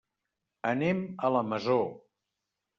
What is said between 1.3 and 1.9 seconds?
la Masó.